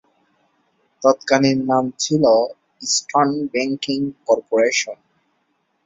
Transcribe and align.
তৎকালীন 1.01 1.59
নাম 1.65 1.85
ছিল 1.99 2.23
"ইস্টার্ন 2.81 3.31
ব্যাংকিং 3.51 3.99
কর্পোরেশন"। 4.27 4.97